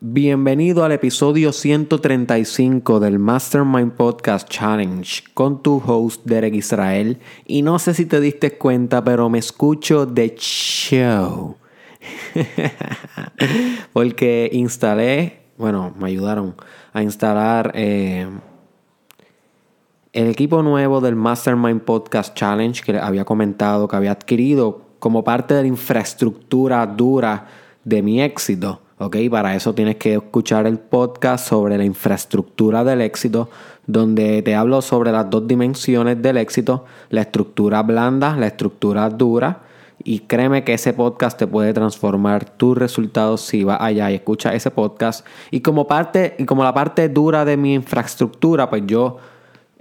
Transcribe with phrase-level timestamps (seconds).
[0.00, 7.20] Bienvenido al episodio 135 del Mastermind Podcast Challenge con tu host Derek Israel.
[7.46, 11.56] Y no sé si te diste cuenta, pero me escucho de show.
[13.92, 16.56] Porque instalé, bueno, me ayudaron
[16.92, 18.28] a instalar eh,
[20.12, 25.54] el equipo nuevo del Mastermind Podcast Challenge que había comentado que había adquirido como parte
[25.54, 27.46] de la infraestructura dura
[27.84, 28.80] de mi éxito.
[28.98, 29.16] ¿Ok?
[29.30, 33.50] Para eso tienes que escuchar el podcast sobre la infraestructura del éxito,
[33.86, 39.62] donde te hablo sobre las dos dimensiones del éxito, la estructura blanda, la estructura dura.
[40.02, 44.54] Y créeme que ese podcast te puede transformar tus resultados si vas allá y escuchas
[44.54, 45.26] ese podcast.
[45.50, 49.18] Y como parte, y como la parte dura de mi infraestructura, pues yo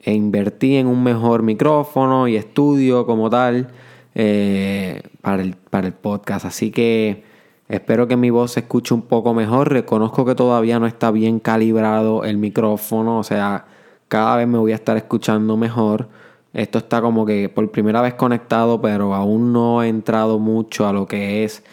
[0.06, 3.70] invertí en un mejor micrófono y estudio como tal
[4.16, 6.46] eh, para, el, para el podcast.
[6.46, 7.24] Así que
[7.70, 9.72] Espero que mi voz se escuche un poco mejor.
[9.72, 13.20] Reconozco que todavía no está bien calibrado el micrófono.
[13.20, 13.66] O sea,
[14.08, 16.10] cada vez me voy a estar escuchando mejor.
[16.54, 20.94] Esto está como que por primera vez conectado, pero aún no he entrado mucho a
[20.94, 21.64] lo que es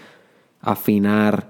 [0.63, 1.49] afinar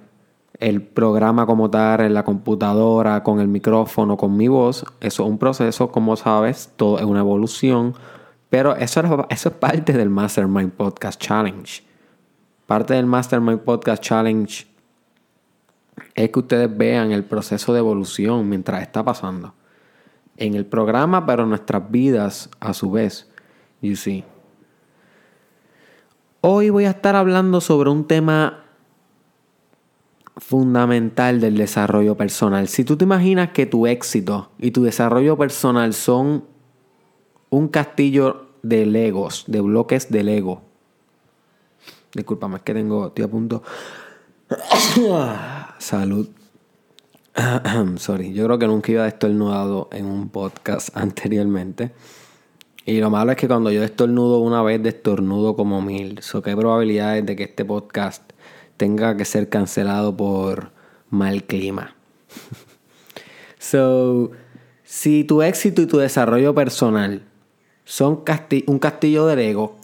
[0.59, 4.85] el programa como tal en la computadora, con el micrófono, con mi voz.
[5.01, 7.95] Eso es un proceso, como sabes, todo es una evolución.
[8.49, 11.90] Pero eso eso es parte del Mastermind Podcast Challenge.
[12.71, 14.65] Parte del Mastermind Podcast Challenge
[16.15, 19.55] es que ustedes vean el proceso de evolución mientras está pasando.
[20.37, 23.29] En el programa, pero en nuestras vidas a su vez.
[23.83, 24.23] You see.
[26.43, 28.63] Hoy voy a estar hablando sobre un tema
[30.37, 32.69] fundamental del desarrollo personal.
[32.69, 36.45] Si tú te imaginas que tu éxito y tu desarrollo personal son
[37.49, 40.70] un castillo de legos, de bloques de lego,
[42.15, 43.63] Disculpame, es que tengo, estoy a punto.
[45.79, 46.29] Salud.
[47.97, 51.93] Sorry, yo creo que nunca iba estornudado en un podcast anteriormente.
[52.85, 56.21] Y lo malo es que cuando yo estornudo una vez, destornudo como mil.
[56.23, 58.33] So, ¿Qué probabilidades de que este podcast
[58.77, 60.73] tenga que ser cancelado por
[61.11, 61.95] mal clima?
[63.59, 64.33] so,
[64.83, 67.23] si tu éxito y tu desarrollo personal
[67.85, 68.25] son
[68.67, 69.77] un castillo de Lego,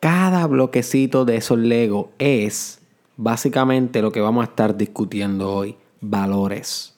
[0.00, 2.80] cada bloquecito de esos Lego es
[3.16, 5.76] básicamente lo que vamos a estar discutiendo hoy.
[6.00, 6.94] Valores.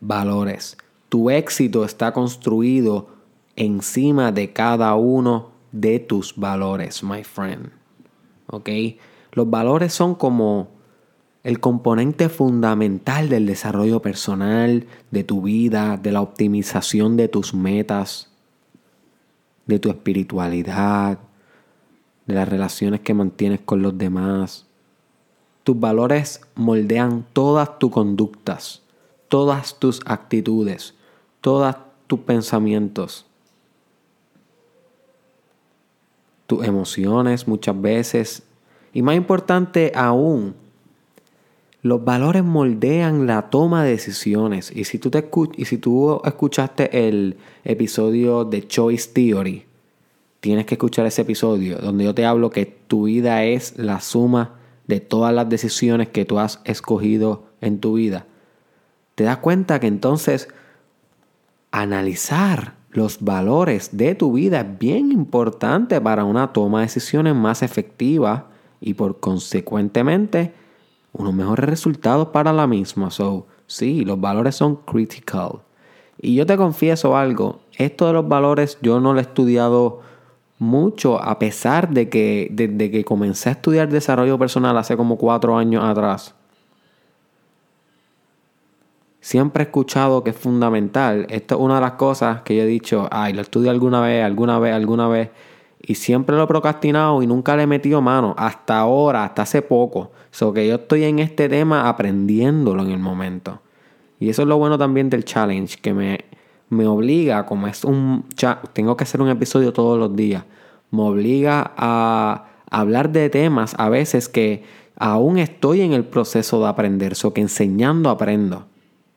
[0.00, 0.76] Valores.
[1.08, 3.08] Tu éxito está construido
[3.54, 7.70] encima de cada uno de tus valores, my friend.
[8.48, 8.68] ¿Ok?
[9.32, 10.68] Los valores son como
[11.44, 18.32] el componente fundamental del desarrollo personal, de tu vida, de la optimización de tus metas,
[19.66, 21.20] de tu espiritualidad,
[22.26, 24.66] de las relaciones que mantienes con los demás.
[25.64, 28.82] Tus valores moldean todas tus conductas,
[29.28, 30.94] todas tus actitudes,
[31.40, 31.76] todos
[32.06, 33.26] tus pensamientos,
[36.46, 38.42] tus emociones muchas veces.
[38.92, 40.54] Y más importante aún,
[41.82, 44.72] los valores moldean la toma de decisiones.
[44.74, 49.64] Y si tú, te y si tú escuchaste el episodio de Choice Theory,
[50.46, 54.52] tienes que escuchar ese episodio donde yo te hablo que tu vida es la suma
[54.86, 58.26] de todas las decisiones que tú has escogido en tu vida.
[59.16, 60.48] Te das cuenta que entonces
[61.72, 67.64] analizar los valores de tu vida es bien importante para una toma de decisiones más
[67.64, 68.46] efectiva
[68.80, 70.52] y por consecuentemente
[71.12, 73.10] unos mejores resultados para la misma.
[73.10, 75.62] So, sí, los valores son critical.
[76.22, 80.06] Y yo te confieso algo, esto de los valores yo no lo he estudiado
[80.58, 85.56] mucho a pesar de que desde que comencé a estudiar desarrollo personal hace como cuatro
[85.56, 86.34] años atrás,
[89.20, 91.26] siempre he escuchado que es fundamental.
[91.30, 94.24] Esto es una de las cosas que yo he dicho, ay, lo estudio alguna vez,
[94.24, 95.30] alguna vez, alguna vez.
[95.82, 98.34] Y siempre lo he procrastinado y nunca le he metido mano.
[98.38, 100.12] Hasta ahora, hasta hace poco.
[100.30, 103.60] So que yo estoy en este tema aprendiéndolo en el momento.
[104.18, 106.24] Y eso es lo bueno también del challenge, que me,
[106.68, 108.24] me obliga, como es un
[108.72, 110.44] tengo que hacer un episodio todos los días,
[110.90, 114.64] me obliga a hablar de temas a veces que
[114.96, 118.66] aún estoy en el proceso de aprender, so que enseñando aprendo,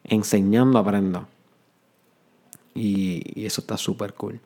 [0.04, 1.28] enseñando aprendo.
[2.76, 4.40] Y, y eso está súper cool.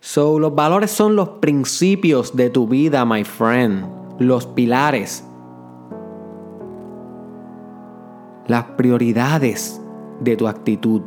[0.00, 3.84] So, los valores son los principios de tu vida, my friend,
[4.20, 5.24] los pilares,
[8.46, 9.80] las prioridades
[10.20, 11.02] de tu actitud.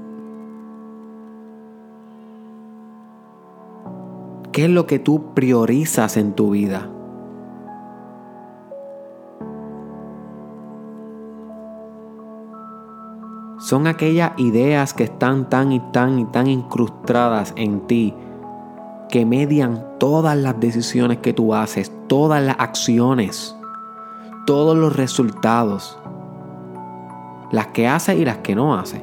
[4.51, 6.89] ¿Qué es lo que tú priorizas en tu vida?
[13.59, 18.13] Son aquellas ideas que están tan y tan y tan incrustadas en ti
[19.07, 23.56] que median todas las decisiones que tú haces, todas las acciones,
[24.45, 25.98] todos los resultados,
[27.51, 29.01] las que haces y las que no haces.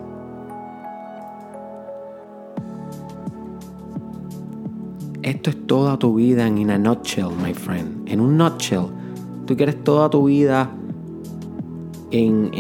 [5.29, 8.09] Esto es toda tu vida en una nutshell, my friend.
[8.09, 8.87] En un nutshell,
[9.45, 10.71] tú quieres toda tu vida
[12.11, 12.51] en,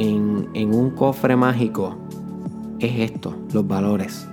[0.53, 1.97] en un cofre mágico.
[2.79, 4.29] Es esto, los valores.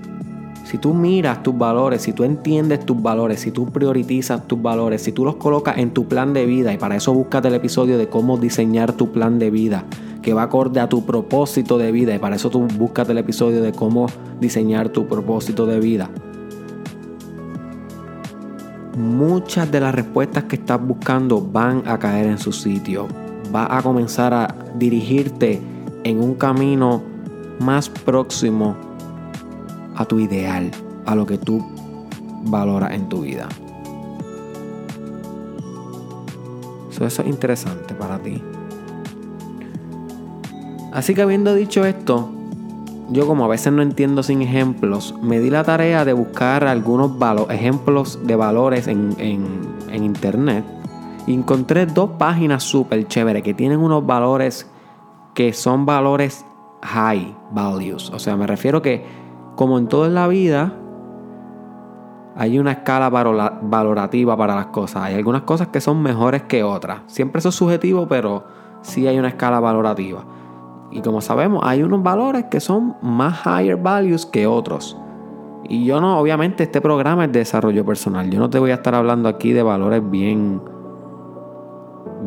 [0.65, 5.01] Si tú miras tus valores, si tú entiendes tus valores, si tú priorizas tus valores,
[5.01, 7.97] si tú los colocas en tu plan de vida, y para eso buscas el episodio
[7.97, 9.85] de cómo diseñar tu plan de vida,
[10.21, 13.61] que va acorde a tu propósito de vida, y para eso tú buscas el episodio
[13.61, 14.07] de cómo
[14.41, 16.09] diseñar tu propósito de vida.
[18.95, 23.07] Muchas de las respuestas que estás buscando van a caer en su sitio.
[23.53, 25.61] Va a comenzar a dirigirte
[26.03, 27.03] en un camino
[27.59, 28.75] más próximo
[29.95, 30.71] a tu ideal,
[31.05, 31.65] a lo que tú
[32.45, 33.47] valoras en tu vida.
[37.03, 38.41] eso es interesante para ti.
[40.93, 42.34] Así que habiendo dicho esto,
[43.09, 47.11] yo como a veces no entiendo sin ejemplos, me di la tarea de buscar algunos
[47.49, 50.63] ejemplos de valores en, en internet.
[51.27, 54.69] Y encontré dos páginas súper chéveres que tienen unos valores
[55.33, 56.45] que son valores
[56.83, 58.09] high values.
[58.11, 59.05] O sea, me refiero que
[59.55, 60.73] como en toda la vida,
[62.35, 65.03] hay una escala valorativa para las cosas.
[65.03, 66.99] Hay algunas cosas que son mejores que otras.
[67.07, 68.43] Siempre eso es subjetivo, pero
[68.81, 70.23] sí hay una escala valorativa.
[70.91, 74.97] Y como sabemos, hay unos valores que son más higher values que otros.
[75.67, 78.29] Y yo no, obviamente este programa es de desarrollo personal.
[78.29, 80.61] Yo no te voy a estar hablando aquí de valores bien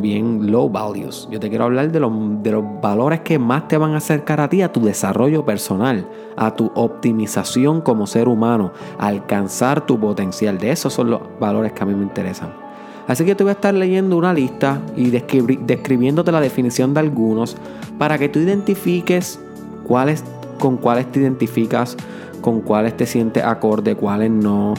[0.01, 1.29] bien low values.
[1.31, 2.13] Yo te quiero hablar de los,
[2.43, 6.09] de los valores que más te van a acercar a ti, a tu desarrollo personal,
[6.37, 10.59] a tu optimización como ser humano, a alcanzar tu potencial.
[10.59, 12.68] De esos son los valores que a mí me interesan.
[13.09, 17.57] Así que te voy a estar leyendo una lista y describiéndote la definición de algunos
[17.99, 19.41] para que tú identifiques
[19.85, 20.23] cuáles,
[20.59, 21.97] con cuáles te identificas,
[22.43, 24.75] con cuáles te sientes acorde, cuáles no.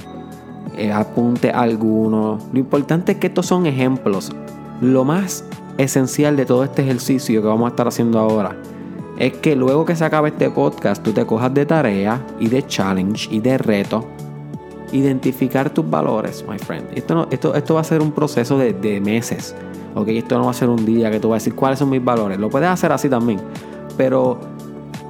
[0.78, 2.44] Eh, apunte algunos.
[2.54, 4.32] Lo importante es que estos son ejemplos.
[4.80, 5.44] Lo más
[5.80, 8.56] esencial de todo este ejercicio que vamos a estar haciendo ahora
[9.18, 12.66] es que luego que se acabe este podcast tú te cojas de tarea y de
[12.66, 14.06] challenge y de reto
[14.92, 16.88] identificar tus valores, my friend.
[16.96, 19.56] Esto, esto, esto va a ser un proceso de, de, meses.
[19.96, 20.08] ¿ok?
[20.10, 22.04] Esto no va a ser un día que tú vas a decir cuáles son mis
[22.04, 22.40] valores.
[22.40, 23.40] Lo puedes hacer así también.
[23.98, 24.40] Pero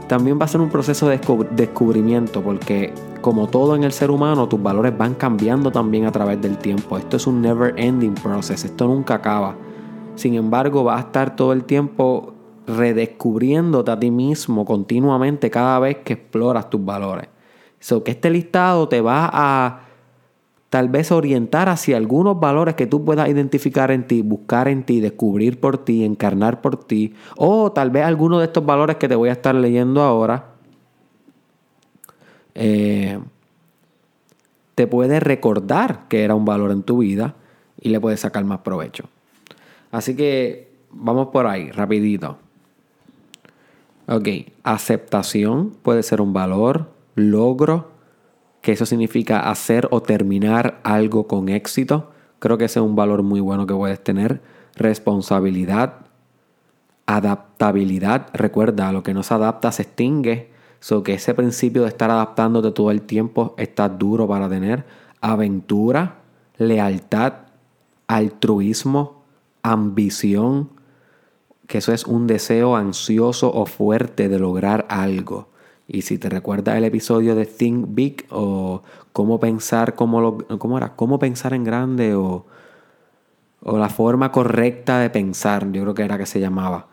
[0.07, 1.19] también va a ser un proceso de
[1.51, 6.41] descubrimiento porque como todo en el ser humano, tus valores van cambiando también a través
[6.41, 6.97] del tiempo.
[6.97, 9.55] Esto es un never ending process, esto nunca acaba.
[10.15, 12.33] Sin embargo, vas a estar todo el tiempo
[12.65, 17.27] redescubriéndote a ti mismo continuamente cada vez que exploras tus valores.
[17.79, 19.81] So que este listado te va a
[20.69, 24.99] tal vez orientar hacia algunos valores que tú puedas identificar en ti, buscar en ti,
[24.99, 29.15] descubrir por ti, encarnar por ti, o tal vez algunos de estos valores que te
[29.15, 30.59] voy a estar leyendo ahora
[32.61, 33.19] eh,
[34.75, 37.35] te puede recordar que era un valor en tu vida
[37.79, 39.05] y le puedes sacar más provecho.
[39.91, 42.37] Así que vamos por ahí, rapidito.
[44.07, 44.27] Ok,
[44.63, 47.91] aceptación puede ser un valor, logro,
[48.61, 52.11] que eso significa hacer o terminar algo con éxito.
[52.39, 54.41] Creo que ese es un valor muy bueno que puedes tener.
[54.75, 56.05] Responsabilidad,
[57.05, 58.27] adaptabilidad.
[58.33, 60.51] Recuerda, lo que no se adapta se extingue.
[60.79, 64.85] So que ese principio de estar adaptándote todo el tiempo está duro para tener.
[65.19, 66.19] Aventura,
[66.57, 67.33] lealtad,
[68.07, 69.23] altruismo,
[69.61, 70.69] ambición,
[71.67, 75.48] que eso es un deseo ansioso o fuerte de lograr algo.
[75.91, 80.77] Y si te recuerdas el episodio de Think Big o cómo pensar, cómo, lo, cómo
[80.77, 82.45] era, cómo pensar en grande o,
[83.63, 86.89] o la forma correcta de pensar, yo creo que era que se llamaba.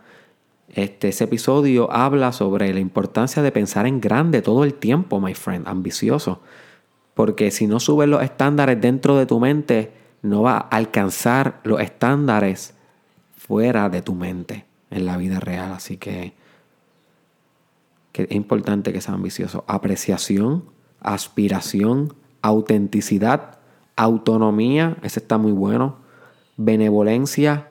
[0.70, 5.34] Este, ese episodio habla sobre la importancia de pensar en grande todo el tiempo, my
[5.34, 6.40] friend, ambicioso.
[7.12, 11.80] Porque si no subes los estándares dentro de tu mente, no va a alcanzar los
[11.80, 12.72] estándares
[13.36, 15.72] fuera de tu mente en la vida real.
[15.72, 16.32] Así que,
[18.16, 19.62] que es importante que sea ambicioso.
[19.68, 20.64] Apreciación,
[21.00, 23.58] aspiración, autenticidad,
[23.94, 25.96] autonomía, ese está muy bueno.
[26.56, 27.68] Benevolencia,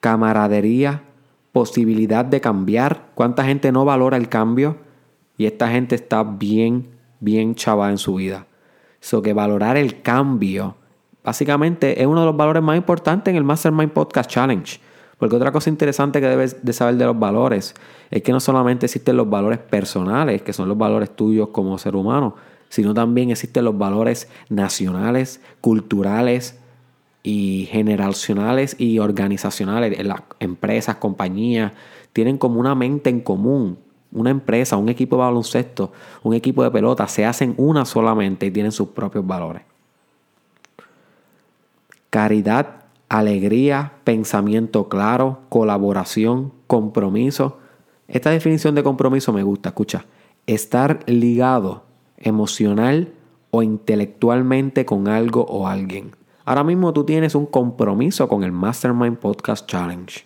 [0.00, 1.04] camaradería,
[1.52, 3.06] posibilidad de cambiar.
[3.14, 4.76] ¿Cuánta gente no valora el cambio?
[5.38, 8.46] Y esta gente está bien, bien chava en su vida.
[9.00, 10.76] So que valorar el cambio,
[11.24, 14.78] básicamente es uno de los valores más importantes en el Mastermind Podcast Challenge.
[15.20, 17.74] Porque otra cosa interesante que debes de saber de los valores
[18.10, 21.94] es que no solamente existen los valores personales, que son los valores tuyos como ser
[21.94, 22.36] humano,
[22.70, 26.58] sino también existen los valores nacionales, culturales
[27.22, 30.02] y generacionales y organizacionales.
[30.02, 31.72] Las empresas, compañías,
[32.14, 33.78] tienen como una mente en común.
[34.12, 38.50] Una empresa, un equipo de baloncesto, un equipo de pelota, se hacen una solamente y
[38.50, 39.62] tienen sus propios valores.
[42.08, 42.79] Caridad,
[43.10, 47.58] alegría, pensamiento claro, colaboración, compromiso.
[48.08, 50.06] Esta definición de compromiso me gusta, escucha.
[50.46, 51.84] Estar ligado
[52.16, 53.12] emocional
[53.50, 56.12] o intelectualmente con algo o alguien.
[56.44, 60.24] Ahora mismo tú tienes un compromiso con el Mastermind Podcast Challenge.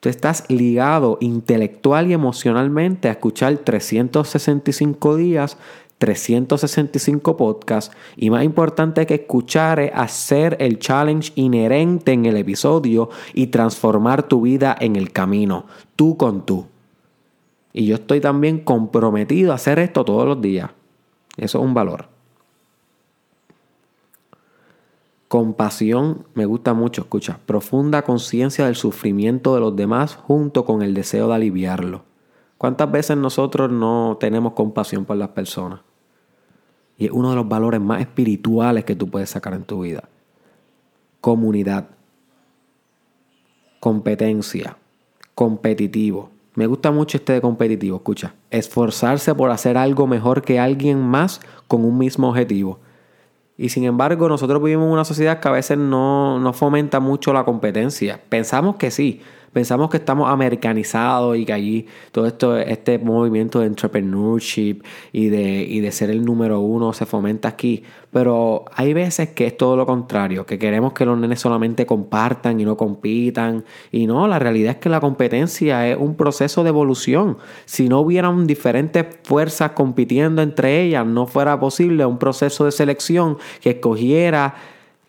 [0.00, 5.56] Tú estás ligado intelectual y emocionalmente a escuchar 365 días,
[6.00, 13.10] 365 podcasts y más importante que escuchar es hacer el challenge inherente en el episodio
[13.34, 15.66] y transformar tu vida en el camino,
[15.96, 16.64] tú con tú.
[17.74, 20.70] Y yo estoy también comprometido a hacer esto todos los días.
[21.36, 22.08] Eso es un valor.
[25.28, 27.40] Compasión me gusta mucho, escucha.
[27.44, 32.04] Profunda conciencia del sufrimiento de los demás junto con el deseo de aliviarlo.
[32.56, 35.80] ¿Cuántas veces nosotros no tenemos compasión por las personas?
[37.00, 40.04] Y es uno de los valores más espirituales que tú puedes sacar en tu vida.
[41.22, 41.88] Comunidad.
[43.80, 44.76] Competencia.
[45.34, 46.30] Competitivo.
[46.56, 48.34] Me gusta mucho este de competitivo, escucha.
[48.50, 52.80] Esforzarse por hacer algo mejor que alguien más con un mismo objetivo.
[53.56, 57.32] Y sin embargo, nosotros vivimos en una sociedad que a veces no, no fomenta mucho
[57.32, 58.20] la competencia.
[58.28, 63.66] Pensamos que sí, Pensamos que estamos americanizados y que allí todo esto, este movimiento de
[63.66, 67.82] entrepreneurship y de, y de ser el número uno se fomenta aquí.
[68.12, 72.60] Pero hay veces que es todo lo contrario, que queremos que los nenes solamente compartan
[72.60, 73.64] y no compitan.
[73.90, 77.38] Y no, la realidad es que la competencia es un proceso de evolución.
[77.64, 83.38] Si no hubieran diferentes fuerzas compitiendo entre ellas, no fuera posible un proceso de selección
[83.60, 84.54] que escogiera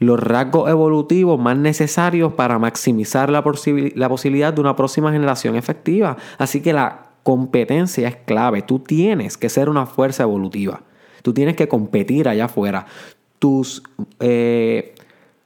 [0.02, 6.18] los rasgos evolutivos más necesarios para maximizar la, posibilidad de una próxima generación efectiva.
[6.40, 8.64] Así que la competencia es clave.
[8.64, 10.82] Tú tienes que ser una fuerza evolutiva.
[11.22, 12.88] Tú tienes que competir allá afuera.
[13.38, 13.84] Tus,
[14.20, 14.96] eh,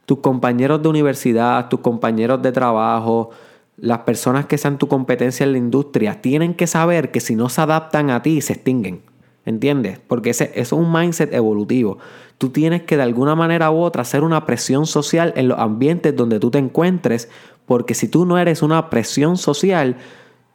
[0.05, 3.31] tus compañeros de universidad, tus compañeros de trabajo,
[3.75, 7.49] las personas que sean tu competencia en la industria, tienen que saber que si no
[7.49, 9.01] se adaptan a ti, se extinguen.
[9.45, 9.99] ¿Entiendes?
[9.99, 11.99] Porque ese, es un mindset evolutivo.
[12.37, 16.15] Tú tienes que de alguna manera u otra hacer una presión social en los ambientes
[16.15, 17.29] donde tú te encuentres,
[17.65, 19.97] porque si tú no eres una presión social,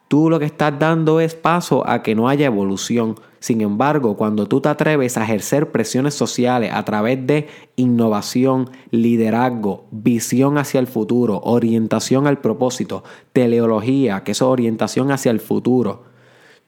[0.09, 3.15] tú lo que estás dando es paso a que no haya evolución.
[3.39, 9.87] Sin embargo, cuando tú te atreves a ejercer presiones sociales a través de innovación, liderazgo,
[9.91, 16.10] visión hacia el futuro, orientación al propósito, teleología, que es orientación hacia el futuro,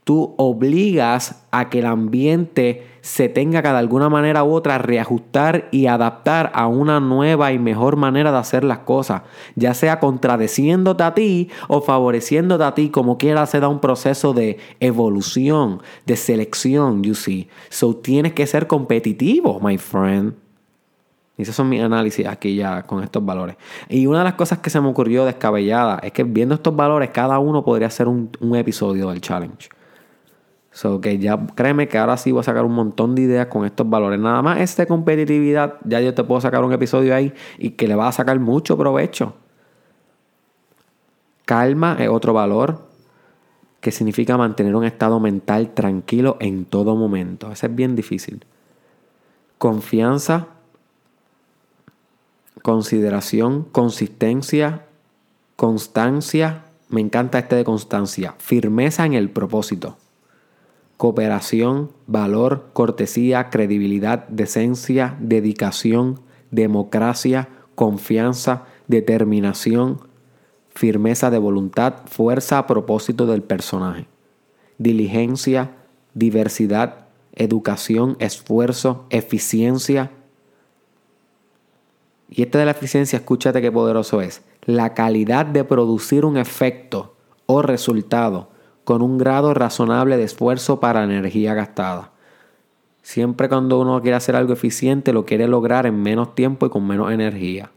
[0.05, 5.69] tú obligas a que el ambiente se tenga que de alguna manera u otra reajustar
[5.73, 9.23] y adaptar a una nueva y mejor manera de hacer las cosas,
[9.57, 14.33] ya sea contradeciéndote a ti o favoreciéndote a ti, como quiera se da un proceso
[14.33, 17.49] de evolución, de selección, you see.
[17.71, 20.35] So tienes que ser competitivo, my friend.
[21.37, 23.57] Y esos son mis análisis aquí ya con estos valores.
[23.89, 27.11] Y una de las cosas que se me ocurrió descabellada es que viendo estos valores,
[27.11, 29.71] cada uno podría un, un episodio del challenge.
[30.73, 33.67] So que ya créeme que ahora sí voy a sacar un montón de ideas con
[33.67, 34.19] estos valores.
[34.19, 37.95] Nada más esta competitividad, ya yo te puedo sacar un episodio ahí y que le
[37.95, 39.35] va a sacar mucho provecho.
[41.45, 42.89] Calma es otro valor
[43.81, 47.53] que significa mantener un estado mental tranquilo en todo momento.
[47.53, 48.47] Ese es bien difícil.
[49.59, 50.47] Confianza,
[52.63, 54.87] consideración, consistencia,
[55.57, 56.65] constancia.
[56.89, 58.37] Me encanta este de constancia.
[58.39, 59.99] Firmeza en el propósito
[61.03, 66.21] cooperación, valor, cortesía, credibilidad, decencia, dedicación,
[66.53, 69.99] democracia, confianza, determinación,
[70.69, 74.07] firmeza de voluntad, fuerza a propósito del personaje,
[74.79, 75.73] diligencia,
[76.15, 80.13] diversidad, educación, esfuerzo, eficiencia.
[82.31, 84.43] Y este de la eficiencia, escúchate qué poderoso es.
[84.67, 87.17] La calidad de producir un efecto
[87.47, 88.52] o resultado
[88.85, 92.11] con un grado razonable de esfuerzo para energía gastada.
[93.03, 96.87] Siempre cuando uno quiere hacer algo eficiente, lo quiere lograr en menos tiempo y con
[96.87, 97.71] menos energía.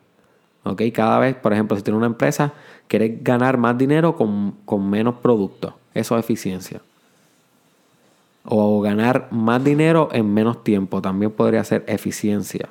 [0.63, 0.81] ¿Ok?
[0.93, 2.53] Cada vez, por ejemplo, si tiene una empresa,
[2.87, 5.73] quiere ganar más dinero con, con menos productos.
[5.93, 6.81] Eso es eficiencia.
[8.43, 11.01] O ganar más dinero en menos tiempo.
[11.01, 12.69] También podría ser eficiencia.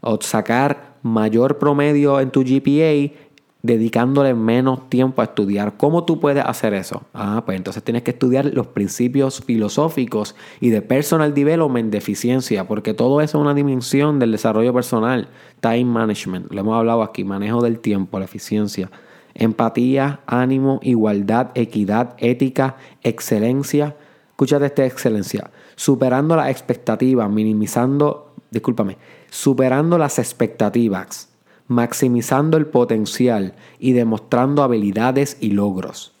[0.00, 3.25] O sacar mayor promedio en tu GPA
[3.62, 5.76] dedicándole menos tiempo a estudiar.
[5.76, 7.02] ¿Cómo tú puedes hacer eso?
[7.12, 12.66] Ah, pues entonces tienes que estudiar los principios filosóficos y de personal development de eficiencia,
[12.68, 15.28] porque todo eso es una dimensión del desarrollo personal.
[15.60, 18.90] Time management, lo hemos hablado aquí, manejo del tiempo, la eficiencia.
[19.34, 23.96] Empatía, ánimo, igualdad, equidad, ética, excelencia.
[24.30, 25.50] Escúchate esta excelencia.
[25.74, 28.96] Superando las expectativas, minimizando, discúlpame,
[29.28, 31.35] superando las expectativas
[31.68, 36.14] maximizando el potencial y demostrando habilidades y logros.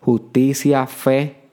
[0.00, 1.48] Justicia, fe,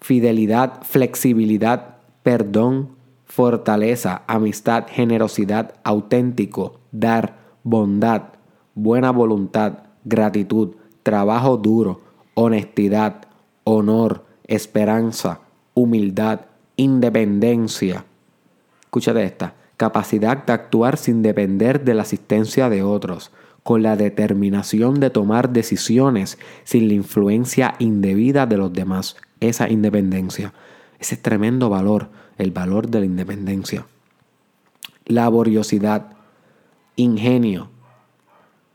[0.00, 2.90] fidelidad, flexibilidad, perdón,
[3.24, 8.22] fortaleza, amistad, generosidad, auténtico, dar, bondad,
[8.74, 12.00] buena voluntad, gratitud, trabajo duro,
[12.34, 13.26] honestidad,
[13.64, 15.40] honor, esperanza,
[15.74, 16.40] humildad,
[16.76, 18.04] independencia.
[18.82, 23.30] Escúchate esta capacidad de actuar sin depender de la asistencia de otros,
[23.62, 29.16] con la determinación de tomar decisiones sin la influencia indebida de los demás.
[29.40, 30.52] Esa independencia.
[30.98, 32.08] Ese tremendo valor,
[32.38, 33.86] el valor de la independencia.
[35.06, 36.12] Laboriosidad,
[36.96, 37.70] ingenio.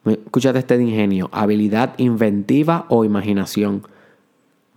[0.05, 3.83] Escúchate este ingenio, habilidad inventiva o imaginación.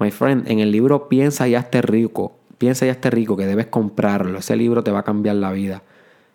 [0.01, 3.67] My friend, en el libro Piensa y hazte rico, piensa y hazte rico que debes
[3.67, 4.39] comprarlo.
[4.39, 5.83] Ese libro te va a cambiar la vida.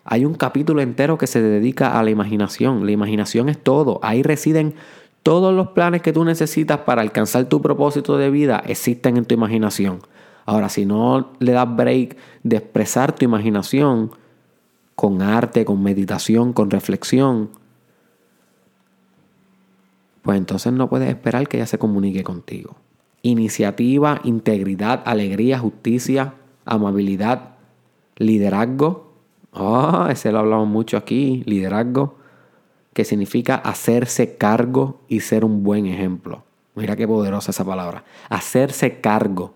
[0.04, 2.84] Hay un capítulo entero que se dedica a la imaginación.
[2.86, 4.00] La imaginación es todo.
[4.02, 4.74] Ahí residen
[5.22, 9.34] todos los planes que tú necesitas para alcanzar tu propósito de vida, existen en tu
[9.34, 10.00] imaginación.
[10.44, 14.10] Ahora, si no le das break de expresar tu imaginación
[14.96, 17.50] con arte, con meditación, con reflexión,
[20.22, 22.76] pues entonces no puedes esperar que ella se comunique contigo.
[23.22, 27.54] Iniciativa, integridad, alegría, justicia, amabilidad,
[28.16, 29.11] liderazgo,
[29.52, 32.16] Ah, ese lo hablamos mucho aquí, liderazgo,
[32.94, 36.44] que significa hacerse cargo y ser un buen ejemplo.
[36.74, 38.04] Mira qué poderosa esa palabra.
[38.30, 39.54] Hacerse cargo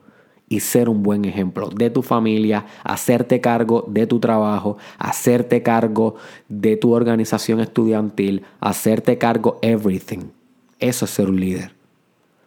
[0.49, 6.17] y ser un buen ejemplo de tu familia, hacerte cargo de tu trabajo, hacerte cargo
[6.49, 10.31] de tu organización estudiantil, hacerte cargo everything.
[10.79, 11.75] Eso es ser un líder.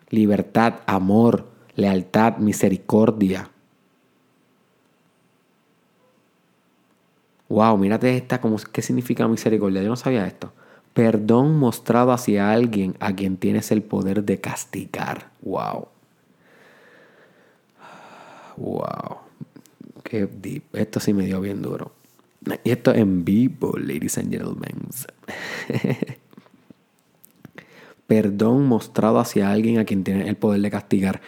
[0.10, 3.50] Libertad, amor, lealtad, misericordia,
[7.50, 9.82] Wow, mírate esta, como, ¿qué significa misericordia?
[9.82, 10.54] Yo no sabía esto.
[10.94, 15.32] Perdón mostrado hacia alguien a quien tienes el poder de castigar.
[15.42, 15.88] Wow.
[18.58, 19.18] Wow.
[20.04, 20.64] Qué deep.
[20.74, 21.92] Esto sí me dio bien duro.
[22.64, 24.88] Y esto en vivo, ladies and gentlemen.
[28.08, 31.22] Perdón mostrado hacia alguien a quien tienes el poder de castigar.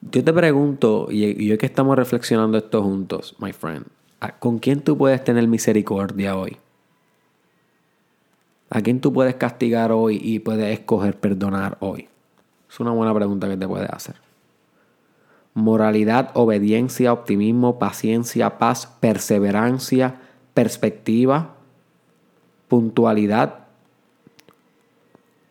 [0.00, 3.86] Yo te pregunto, y yo que estamos reflexionando esto juntos, my friend.
[4.32, 6.56] ¿Con quién tú puedes tener misericordia hoy?
[8.70, 12.08] ¿A quién tú puedes castigar hoy y puedes escoger perdonar hoy?
[12.68, 14.16] Es una buena pregunta que te puedes hacer.
[15.54, 20.16] Moralidad, obediencia, optimismo, paciencia, paz, perseverancia,
[20.54, 21.54] perspectiva,
[22.66, 23.66] puntualidad,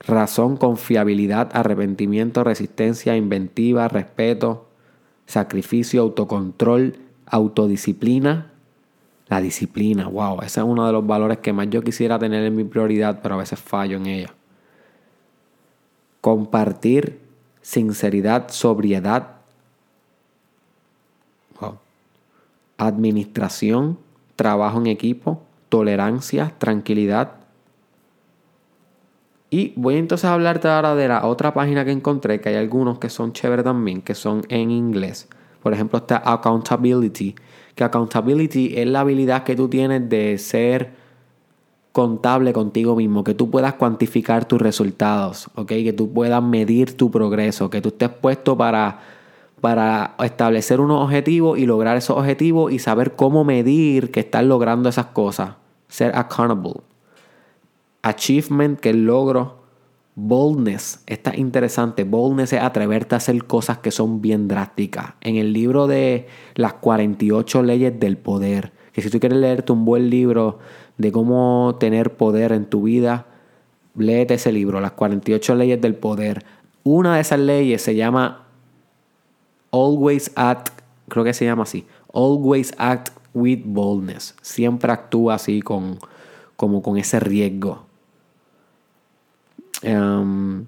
[0.06, 4.68] razón, confiabilidad, arrepentimiento, resistencia, inventiva, respeto,
[5.26, 8.53] sacrificio, autocontrol, autodisciplina,
[9.34, 12.56] la disciplina, wow, ese es uno de los valores que más yo quisiera tener en
[12.56, 14.34] mi prioridad, pero a veces fallo en ella.
[16.22, 17.19] Compartir,
[17.60, 19.38] sinceridad, sobriedad,
[21.60, 21.80] wow.
[22.78, 23.98] administración,
[24.36, 27.32] trabajo en equipo, tolerancia, tranquilidad.
[29.50, 33.00] Y voy entonces a hablarte ahora de la otra página que encontré, que hay algunos
[33.00, 35.28] que son chéveres también, que son en inglés.
[35.63, 37.36] Por ejemplo, está Accountability,
[37.73, 40.91] que accountability es la habilidad que tú tienes de ser
[41.93, 47.69] contable contigo mismo, que tú puedas cuantificar tus resultados, que tú puedas medir tu progreso,
[47.69, 48.99] que tú estés puesto para,
[49.62, 54.89] para establecer unos objetivos y lograr esos objetivos y saber cómo medir que estás logrando
[54.89, 55.52] esas cosas.
[55.88, 56.82] Ser accountable.
[58.02, 59.62] Achievement, que es logro.
[60.15, 62.04] Boldness, está interesante.
[62.04, 65.13] Boldness es atreverte a hacer cosas que son bien drásticas.
[65.21, 69.86] En el libro de las 48 leyes del poder, que si tú quieres leerte un
[69.86, 70.60] buen libro
[70.97, 73.26] de cómo tener poder en tu vida,
[73.95, 76.45] léete ese libro, las 48 leyes del poder.
[76.84, 78.45] Una de esas leyes se llama
[79.71, 80.69] Always Act,
[81.08, 84.36] creo que se llama así, Always Act with Boldness.
[84.43, 85.97] Siempre actúa así con,
[86.56, 87.88] como con ese riesgo.
[89.84, 90.65] Em,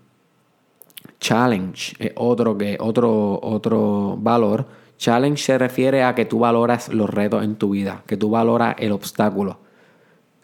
[1.20, 4.66] challenge es otro, que, otro, otro valor.
[4.98, 8.76] Challenge se refiere a que tú valoras los retos en tu vida, que tú valoras
[8.80, 9.60] el obstáculo.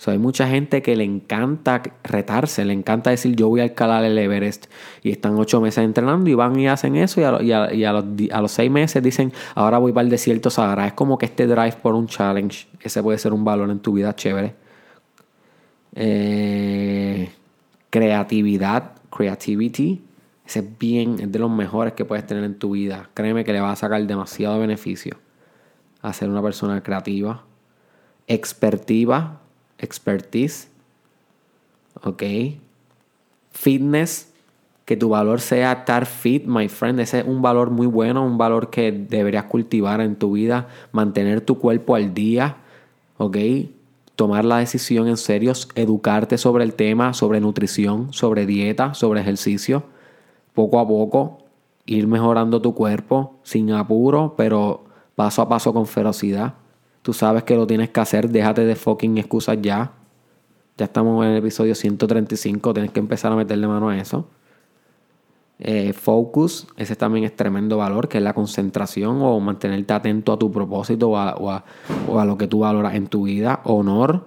[0.07, 4.17] hay mucha gente que le encanta retarse, le encanta decir yo voy a escalar el
[4.17, 4.65] Everest
[5.03, 9.03] y están ocho meses entrenando y van y hacen eso y a, los, seis meses
[9.03, 10.87] dicen ahora voy para el desierto Sahara.
[10.87, 13.93] Es como que este drive por un challenge, ese puede ser un valor en tu
[13.93, 14.55] vida chévere.
[15.93, 17.29] Eh,
[17.91, 20.01] creatividad, creativity,
[20.45, 23.09] ese es bien, es de los mejores que puedes tener en tu vida.
[23.13, 25.17] Créeme que le va a sacar demasiado beneficio
[26.01, 27.43] a ser una persona creativa.
[28.27, 29.41] Expertiva,
[29.77, 30.69] expertise,
[32.03, 32.23] ok.
[33.51, 34.33] Fitness,
[34.85, 36.99] que tu valor sea estar fit, my friend.
[36.99, 40.67] Ese es un valor muy bueno, un valor que deberías cultivar en tu vida.
[40.91, 42.57] Mantener tu cuerpo al día,
[43.17, 43.37] ok.
[44.21, 49.81] Tomar la decisión en serio, educarte sobre el tema, sobre nutrición, sobre dieta, sobre ejercicio.
[50.53, 51.39] Poco a poco,
[51.87, 54.83] ir mejorando tu cuerpo sin apuro, pero
[55.15, 56.53] paso a paso con ferocidad.
[57.01, 58.29] Tú sabes que lo tienes que hacer.
[58.29, 59.93] Déjate de fucking excusas ya.
[60.77, 62.75] Ya estamos en el episodio 135.
[62.75, 64.27] Tienes que empezar a meterle mano a eso.
[65.63, 70.39] Eh, focus, ese también es tremendo valor, que es la concentración o mantenerte atento a
[70.39, 73.61] tu propósito o a, lo que tú valoras en tu vida.
[73.63, 74.25] Honor.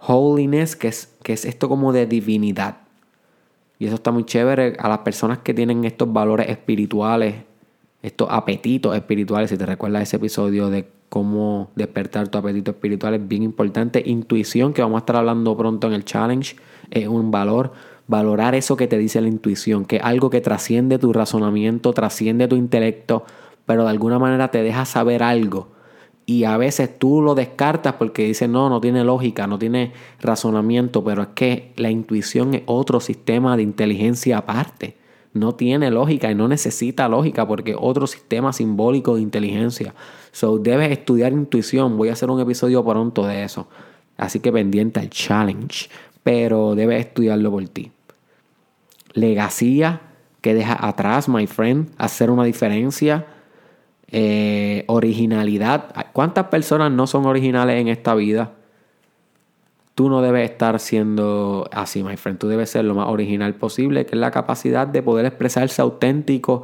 [0.00, 2.82] Holiness, que es, que es esto como de divinidad.
[3.78, 7.48] Y eso está muy chévere a las personas que tienen estos valores espirituales
[8.02, 9.50] estos apetitos espirituales.
[9.50, 14.02] Si te recuerdas ese episodio de cómo despertar tu apetito espiritual, es bien importante.
[14.04, 16.56] Intuición, que vamos a estar hablando pronto en el challenge,
[16.90, 17.72] es un valor.
[18.08, 22.48] Valorar eso que te dice la intuición, que es algo que trasciende tu razonamiento, trasciende
[22.48, 23.24] tu intelecto,
[23.66, 25.68] pero de alguna manera te deja saber algo.
[26.26, 31.04] Y a veces tú lo descartas porque dices, no, no tiene lógica, no tiene razonamiento,
[31.04, 34.96] pero es que la intuición es otro sistema de inteligencia aparte
[35.38, 39.94] no tiene lógica y no necesita lógica porque otro sistema simbólico de inteligencia.
[40.32, 41.96] So, debes estudiar intuición.
[41.96, 43.68] Voy a hacer un episodio pronto de eso.
[44.16, 45.88] Así que pendiente al challenge.
[46.22, 47.92] Pero debes estudiarlo por ti.
[49.12, 50.00] Legacía
[50.40, 51.90] que deja atrás, my friend.
[51.98, 53.26] Hacer una diferencia.
[54.10, 55.94] Eh, originalidad.
[56.12, 58.52] ¿Cuántas personas no son originales en esta vida?
[59.98, 62.38] tú no debes estar siendo así, my friend.
[62.38, 66.62] Tú debes ser lo más original posible, que es la capacidad de poder expresarse auténtico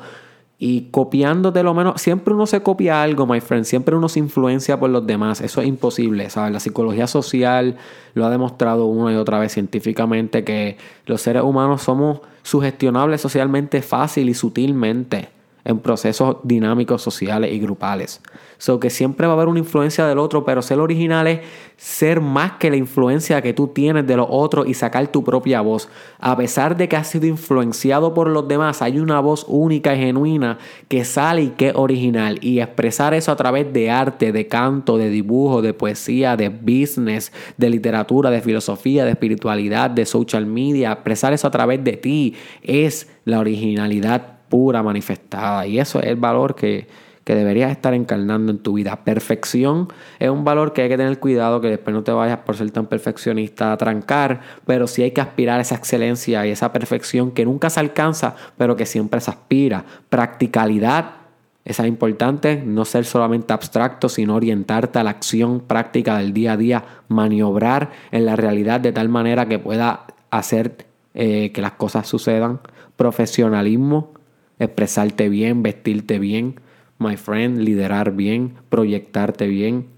[0.66, 2.00] y copiándote lo menos.
[2.00, 3.66] Siempre uno se copia algo, my friend.
[3.66, 5.42] Siempre uno se influencia por los demás.
[5.42, 6.54] Eso es imposible, ¿sabes?
[6.54, 7.76] La psicología social
[8.14, 13.82] lo ha demostrado una y otra vez científicamente que los seres humanos somos sugestionables socialmente
[13.82, 15.33] fácil y sutilmente
[15.64, 18.20] en procesos dinámicos sociales y grupales.
[18.58, 21.40] So que siempre va a haber una influencia del otro, pero ser original es
[21.76, 25.60] ser más que la influencia que tú tienes de los otros y sacar tu propia
[25.60, 25.88] voz.
[26.18, 29.98] A pesar de que has sido influenciado por los demás, hay una voz única y
[29.98, 32.38] genuina que sale y que es original.
[32.42, 37.32] Y expresar eso a través de arte, de canto, de dibujo, de poesía, de business,
[37.56, 42.34] de literatura, de filosofía, de espiritualidad, de social media, expresar eso a través de ti
[42.62, 45.66] es la originalidad pura manifestada.
[45.66, 46.86] Y eso es el valor que,
[47.24, 49.02] que deberías estar encarnando en tu vida.
[49.02, 49.88] Perfección
[50.20, 52.70] es un valor que hay que tener cuidado, que después no te vayas por ser
[52.70, 57.32] tan perfeccionista a trancar, pero sí hay que aspirar a esa excelencia y esa perfección
[57.32, 59.84] que nunca se alcanza, pero que siempre se aspira.
[60.08, 61.16] Practicalidad.
[61.64, 66.52] Esa es importante, no ser solamente abstracto, sino orientarte a la acción práctica del día
[66.52, 71.72] a día, maniobrar en la realidad de tal manera que pueda hacer eh, que las
[71.72, 72.60] cosas sucedan.
[72.96, 74.13] Profesionalismo,
[74.58, 76.60] expresarte bien, vestirte bien,
[76.98, 79.88] my friend, liderar bien, proyectarte bien.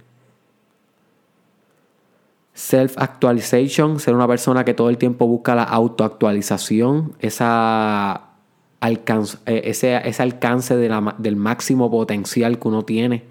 [2.54, 8.30] Self-actualization, ser una persona que todo el tiempo busca la autoactualización, esa
[8.80, 13.24] alcance, eh, ese, ese, alcance del máximo potencial que uno tiene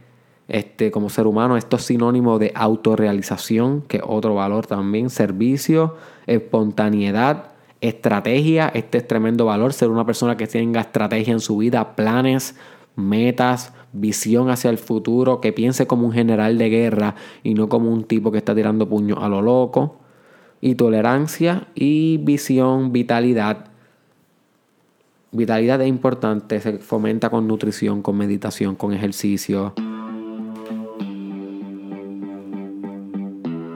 [0.48, 1.58] este, como ser humano.
[1.58, 5.10] Esto es sinónimo de autorrealización, que es otro valor también.
[5.10, 5.96] Servicio,
[6.28, 7.55] espontaneidad,
[7.88, 8.70] estrategia.
[8.74, 12.56] Este es tremendo valor, ser una persona que tenga estrategia en su vida, planes,
[12.96, 17.92] metas, visión hacia el futuro, que piense como un general de guerra y no como
[17.92, 20.00] un tipo que está tirando puños a lo loco.
[20.62, 23.66] Y tolerancia y visión, vitalidad.
[25.32, 29.74] Vitalidad es importante, se fomenta con nutrición, con meditación, con ejercicio.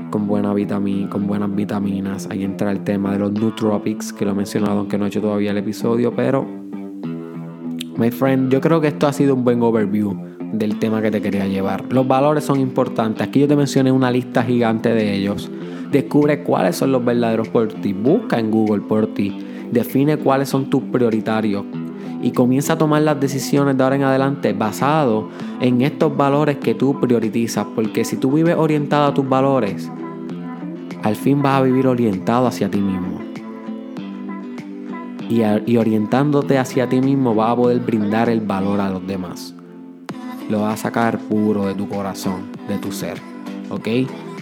[0.10, 2.28] con, buena con buenas vitaminas.
[2.30, 5.22] Ahí entra el tema de los nootropics, que lo he mencionado, aunque no he hecho
[5.22, 6.60] todavía el episodio, pero
[8.00, 10.16] My friend, yo creo que esto ha sido un buen overview
[10.54, 11.84] del tema que te quería llevar.
[11.92, 13.28] Los valores son importantes.
[13.28, 15.52] Aquí yo te mencioné una lista gigante de ellos.
[15.92, 17.92] Descubre cuáles son los verdaderos por ti.
[17.92, 19.46] Busca en Google por ti.
[19.70, 21.66] Define cuáles son tus prioritarios.
[22.22, 25.28] Y comienza a tomar las decisiones de ahora en adelante basado
[25.60, 27.66] en estos valores que tú priorizas.
[27.76, 29.92] Porque si tú vives orientado a tus valores,
[31.04, 33.20] al fin vas a vivir orientado hacia ti mismo.
[35.30, 39.54] Y, orientándote hacia ti mismo vas a poder brindar el valor a los demás.
[40.50, 43.20] Lo vas a sacar puro de tu corazón, de tu ser.
[43.70, 43.88] ¿Ok?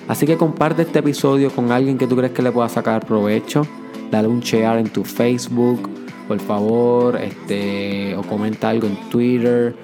[0.08, 3.68] Así que comparte este episodio con alguien que tú crees que le pueda sacar provecho.
[4.10, 5.90] Dale un share en tu Facebook,
[6.30, 9.76] por favor, este, o comenta algo en Twitter,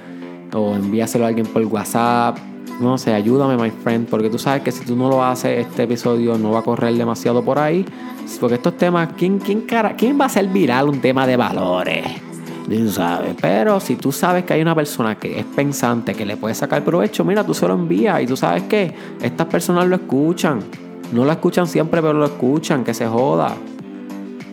[0.54, 2.38] o envíaselo a alguien por WhatsApp.
[2.80, 5.84] No sé, ayúdame, my friend, porque tú sabes que si tú no lo haces, este
[5.84, 7.86] episodio no va a correr demasiado por ahí.
[8.40, 12.06] Porque estos temas, ¿quién, quién, cara, ¿quién va a ser viral un tema de valores?
[12.68, 13.36] Tú sabes.
[13.40, 16.84] Pero si tú sabes que hay una persona que es pensante, que le puede sacar
[16.84, 20.60] provecho, mira, tú se lo envías y tú sabes que estas personas lo escuchan.
[21.12, 23.56] No lo escuchan siempre, pero lo escuchan, que se joda.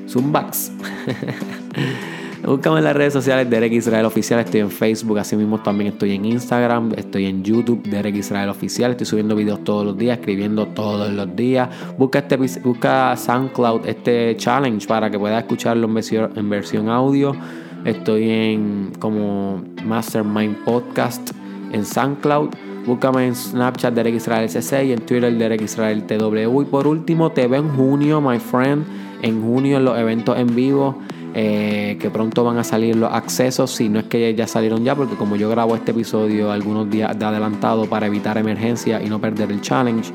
[0.09, 0.73] Zumbax.
[2.45, 4.41] Búscame en las redes sociales Derek Israel Oficial.
[4.41, 8.93] Estoy en Facebook, así mismo también estoy en Instagram, estoy en YouTube, Derek Israel Oficial.
[8.93, 11.69] Estoy subiendo videos todos los días, escribiendo todos los días.
[11.99, 17.37] Busca, este, busca SoundCloud, este challenge para que puedas escucharlo en versión, audio.
[17.85, 21.33] Estoy en como Mastermind Podcast
[21.73, 22.51] en SoundCloud.
[22.87, 26.63] Búscame en Snapchat Derek Israel SC y en Twitter Derek Israel TW.
[26.63, 28.85] Y por último, te veo en junio, my friend.
[29.23, 30.97] En junio en los eventos en vivo.
[31.33, 34.97] Eh, que pronto van a salir los accesos, si no es que ya salieron ya,
[34.97, 39.21] porque como yo grabo este episodio algunos días de adelantado para evitar emergencia y no
[39.21, 40.13] perder el challenge,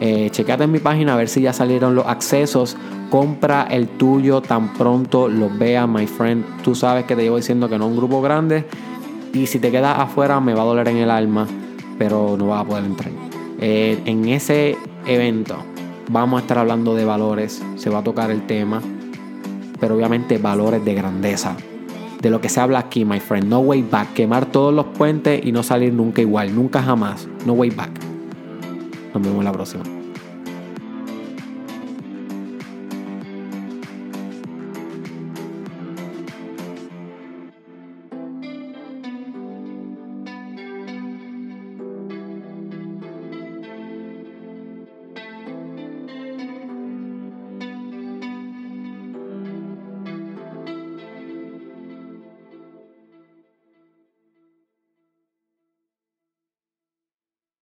[0.00, 2.76] eh, checate en mi página a ver si ya salieron los accesos.
[3.10, 6.44] Compra el tuyo tan pronto los veas, my friend.
[6.62, 8.64] Tú sabes que te llevo diciendo que no es un grupo grande.
[9.32, 11.46] Y si te quedas afuera me va a doler en el alma,
[11.98, 13.10] pero no vas a poder entrar.
[13.60, 15.56] Eh, en ese evento
[16.08, 18.80] vamos a estar hablando de valores, se va a tocar el tema
[19.80, 21.56] pero obviamente valores de grandeza.
[22.20, 23.48] De lo que se habla aquí, my friend.
[23.48, 24.14] No way back.
[24.14, 26.54] Quemar todos los puentes y no salir nunca igual.
[26.54, 27.28] Nunca jamás.
[27.44, 27.90] No way back.
[29.12, 29.95] Nos vemos la próxima.